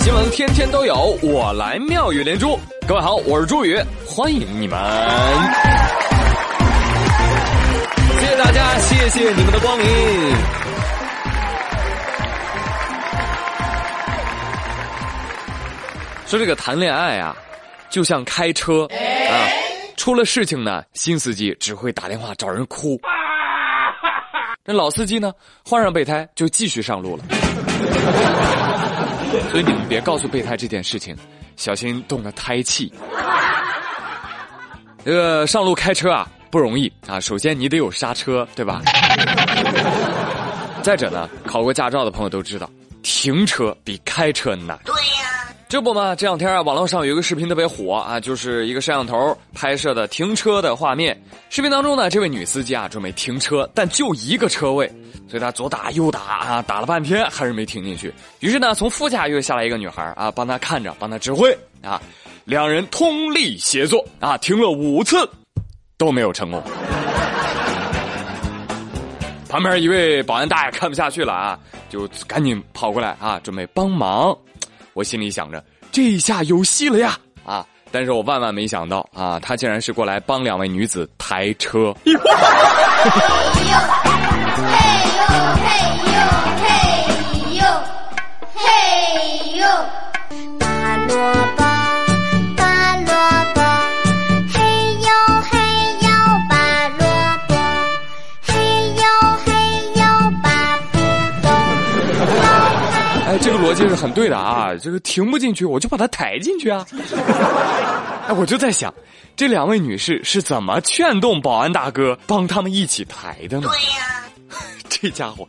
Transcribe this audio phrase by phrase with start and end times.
[0.00, 2.58] 新闻天天都有，我来妙语连珠。
[2.86, 4.78] 各位好，我是朱宇，欢迎你们。
[8.18, 9.84] 谢谢大家，谢谢你们的光临。
[16.26, 17.36] 说这个谈恋爱啊，
[17.90, 19.32] 就像开车啊，
[19.96, 22.98] 出了事情呢，新司机只会打电话找人哭。
[24.64, 25.32] 那老司机呢，
[25.64, 27.24] 换上备胎就继续上路了。
[29.50, 31.16] 所以你们别告诉备胎这件事情，
[31.56, 32.92] 小心动了胎气。
[35.04, 38.82] 这个上路开车啊不容易啊，首先你得有刹车，对吧？
[40.82, 42.68] 再者呢，考过驾照的朋友都知道，
[43.02, 44.78] 停车比开车难。
[45.68, 51.14] 这不嘛，这两天啊，网络上有一个视频特别火啊，就是一个摄像头拍摄的停车的画面。
[51.50, 54.90] 视频当中呢，这位女司机啊准备停车，但就一个车位，
[55.28, 58.10] 所以她左打右打啊，打了半天还是没停进去。
[58.40, 61.52] 于是呢，从副驾又下来一个女孩啊，帮她看着，帮她指挥
[61.82, 62.00] 啊，
[62.46, 65.16] 两人通力协作啊，停了五次
[65.98, 66.62] 都没有成功。
[69.50, 71.58] 旁边一位保安大爷看不下去了啊，
[71.90, 74.34] 就赶紧跑过来啊，准备帮忙。
[74.98, 77.16] 我心里想着，这下有戏了呀！
[77.46, 81.94] 啊，但是我万万没想到啊，他竟然是过来帮两位女子抬车。
[103.68, 104.74] 逻辑是很对的啊！
[104.80, 106.86] 这个停不进去，我就把它抬进去啊！
[108.26, 108.92] 哎，我就在想，
[109.36, 113.68] 这两位女士是怎么劝动保安大哥帮他们一起抬的呢？
[113.68, 114.24] 对呀，
[114.88, 115.46] 这家伙，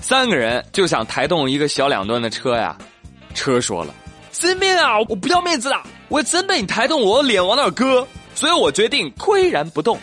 [0.00, 2.76] 三个人就想抬动一个小两吨的车呀！
[3.34, 3.94] 车说了
[4.32, 5.76] ：“司命啊，我不要面子的，
[6.08, 8.04] 我真被你抬动，我脸往哪搁？
[8.34, 9.96] 所以我决定岿然不动。”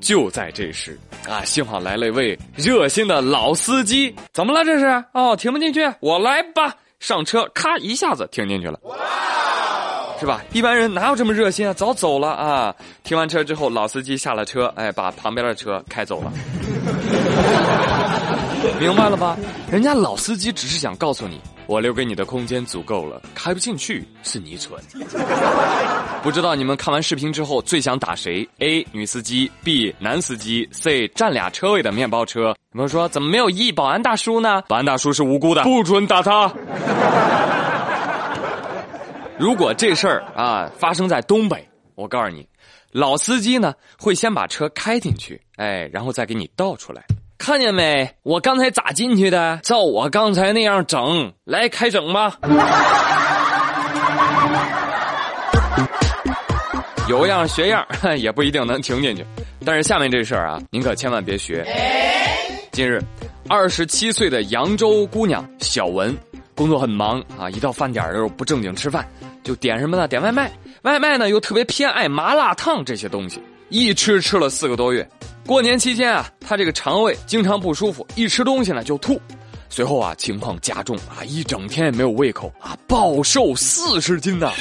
[0.00, 0.96] 就在这时。
[1.30, 5.04] 啊，幸好来了一位热心的老司机，怎么了这是？
[5.12, 8.80] 哦，停不进去，我来吧，上车，咔一下子停进去了，
[10.18, 10.42] 是吧？
[10.52, 11.72] 一般人哪有这么热心啊？
[11.72, 12.74] 早走了啊！
[13.04, 16.32] 停完车之后，老司机下了车，哎，把旁边的车开走了，
[18.80, 19.36] 明白了吧？
[19.70, 21.40] 人家老司机只是想告诉你。
[21.70, 24.76] 我留给你的空间足够了，开不进去是你蠢。
[26.20, 32.56] 不知道你们看完视频之后最想打谁？A 女司机，B 男司机，C 占俩车位的面包车。
[32.72, 34.62] 你们说怎么没有 E 保安大叔呢？
[34.62, 36.52] 保安大叔是无辜的，不准打他。
[39.38, 41.64] 如果这事儿啊发生在东北，
[41.94, 42.44] 我告诉你，
[42.90, 47.04] 老司机呢会先把车开进去，哎，然后再给你倒出来。
[47.40, 48.08] 看见没？
[48.22, 49.58] 我刚才咋进去的？
[49.62, 52.36] 照我刚才那样整，来开整吧。
[57.08, 57.82] 有样学样，
[58.18, 59.24] 也不一定能停进去。
[59.64, 61.66] 但是下面这事儿啊，您可千万别学。
[62.72, 63.02] 近日，
[63.48, 66.14] 二十七岁的扬州姑娘小文，
[66.54, 69.08] 工作很忙啊，一到饭点的时候不正经吃饭，
[69.42, 70.06] 就点什么呢？
[70.06, 70.52] 点外卖。
[70.82, 73.40] 外卖呢又特别偏爱麻辣烫这些东西，
[73.70, 75.08] 一吃吃了四个多月。
[75.50, 79.20] 过年期间啊，他这个肠胃经常不舒服，一吃东西呢就吐，
[79.68, 84.52] 随后啊情况加重啊，一整天也没有胃口啊，暴瘦四十斤呐。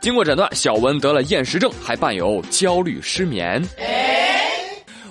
[0.00, 3.62] 经过诊断，小文得了厌食症，还伴有焦虑失眠。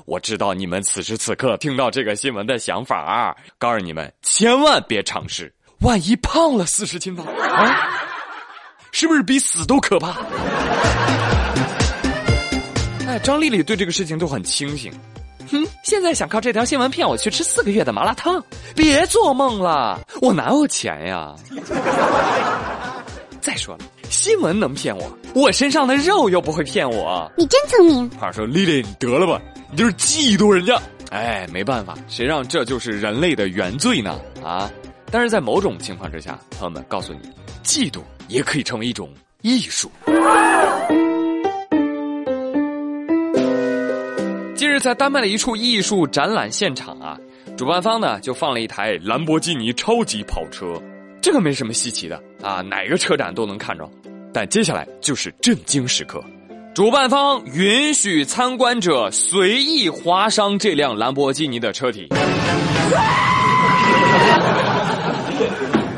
[0.08, 7.24] 我知道你们此时此刻听到这个新闻的想法啊，告诉你们千万别尝试，万一胖了四十斤呢？
[7.24, 7.92] 啊，
[8.92, 10.18] 是不是比死都可怕？
[13.12, 14.90] 哎，张丽丽对这个事情都很清醒。
[15.52, 18.42] 哼，现在想靠这条新闻骗我去吃四个月的麻辣烫？
[18.74, 21.36] 别做梦了，我哪有钱呀？
[23.42, 27.30] 再说了，新闻能骗我，我身上的肉又不会骗我。
[27.36, 28.10] 你真聪明。
[28.12, 30.82] 话说，丽丽，你得了吧，你就是嫉妒人家。
[31.10, 34.18] 哎，没办法，谁让这就是人类的原罪呢？
[34.42, 34.72] 啊！
[35.12, 37.30] 但是在某种情况之下，朋友们告诉你，
[37.62, 38.00] 嫉妒
[38.30, 39.10] 也可以成为一种
[39.42, 39.92] 艺术。
[44.62, 47.18] 近日，在丹麦的一处艺术展览现场啊，
[47.58, 50.80] 主办方呢就放了一台兰博基尼超级跑车，
[51.20, 53.90] 这个没什么稀奇的啊，哪个车展都能看着。
[54.32, 56.24] 但接下来就是震惊时刻，
[56.76, 62.08] 主办方允许参观者随意划伤这辆兰博基尼的车体。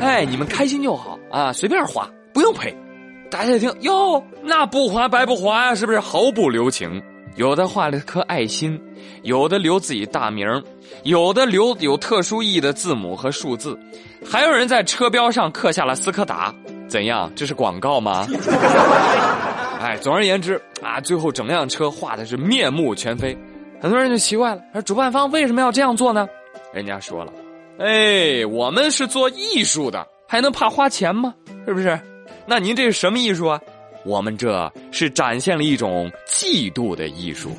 [0.00, 2.74] 哎，你们开心就好啊，随便划，不用赔。
[3.30, 7.02] 大家一听哟，那不划白不划呀，是不是毫不留情？
[7.36, 8.80] 有的画了颗爱心，
[9.22, 10.46] 有的留自己大名，
[11.02, 13.78] 有的留有特殊意义的字母和数字，
[14.24, 16.54] 还有人在车标上刻下了斯柯达。
[16.86, 17.30] 怎样？
[17.34, 18.26] 这是广告吗？
[19.80, 23.36] 哎，总而言之啊，最后整辆车画的是面目全非，
[23.80, 26.28] 很多人就奇怪了：说主办方为什么要这样做呢？
[26.72, 27.32] 人家说了，
[27.78, 31.34] 哎，我们是做艺术的，还能怕花钱吗？
[31.66, 31.98] 是不是？
[32.46, 33.60] 那您这是什么艺术啊？
[34.04, 37.56] 我们这是展现了一种嫉妒的艺术。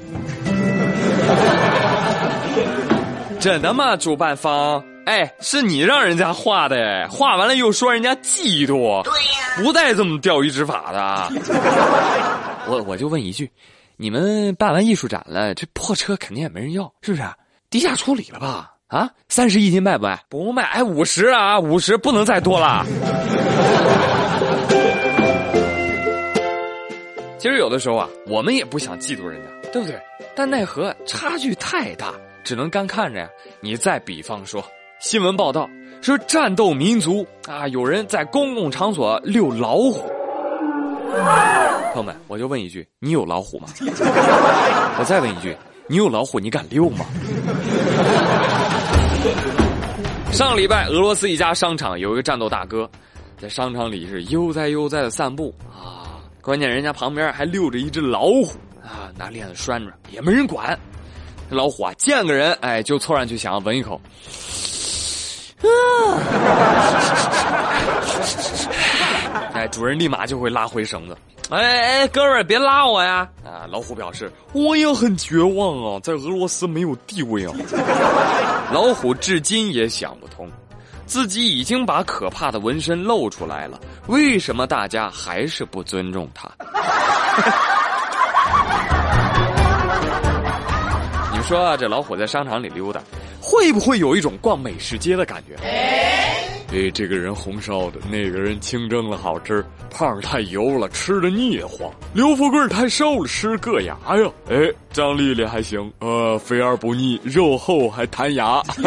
[3.39, 3.95] 真的吗？
[3.95, 4.83] 主办方？
[5.05, 11.29] 哎，是你让人家画的，画完了又说人家嫉妒，对呀，不带这么钓鱼执法的。
[12.67, 13.47] 我我就问一句，
[13.97, 17.23] 你们办完艺术展了，这破车肯定也没人要，是不是？
[17.69, 18.71] 低价处理了吧？
[18.87, 20.19] 啊，三十一斤卖不卖？
[20.27, 22.83] 不卖，哎，五十啊，五十不能再多了。
[27.45, 30.01] 其实有的时候啊，我们也不想嫉妒人家，对不对？
[30.35, 32.11] 但奈何差距太大，
[32.43, 33.29] 只能干看着呀。
[33.59, 34.65] 你再比方说。
[34.99, 35.69] 新闻报道
[36.01, 40.11] 说，战斗民族啊，有人在公共场所遛老虎。
[41.93, 43.67] 朋友们，我就问一句：你有老虎吗？
[44.97, 45.55] 我再问一句：
[45.85, 47.05] 你有老虎，你敢遛吗？
[50.33, 52.89] 上礼拜，俄罗斯一家商场有一个战斗大哥，
[53.37, 56.04] 在商场里是悠哉悠哉的散步啊，
[56.45, 58.51] 关键人家旁边还遛着一只老虎
[58.83, 60.77] 啊，拿链子拴着，也没人管。
[61.49, 63.99] 老虎啊，见个人哎就凑上去想要闻一口。
[65.63, 65.67] 啊！
[69.55, 71.17] 哎，主人立马就会拉回绳子。
[71.49, 73.27] 哎哎，哥们儿，别拉我呀！
[73.43, 77.53] 啊，老虎表示我也很绝望啊，在俄罗斯没有地位啊。
[78.71, 80.47] 老虎至今也想不通，
[81.05, 86.49] 自己已经把可怕的纹身露出来了，为什么大家还是不尊重他？
[91.31, 93.01] 你们说啊，这老虎在商场里溜达。
[93.47, 95.55] 会不会有一种逛美食街的感觉？
[96.75, 104.29] 哎，这个人红烧的，那个人清蒸了好吃，胖太油了，吃的腻得慌；刘富贵太瘦了，吃硌牙呀。
[104.49, 104.57] 哎，
[104.91, 108.61] 张丽丽还行，呃，肥而不腻，肉厚还弹牙。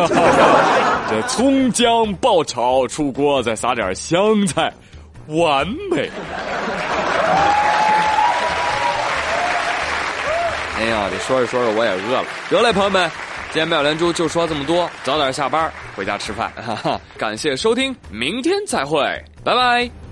[1.09, 4.71] 这葱姜爆炒，出锅再撒点香菜，
[5.29, 6.11] 完美。
[10.77, 13.11] 哎呀，你说着说着我也饿了，得嘞，朋友们。
[13.51, 16.53] 今天妙连珠就说这么多，早点下班回家吃饭。
[16.53, 19.01] 哈哈，感谢收听，明天再会，
[19.43, 20.08] 拜拜。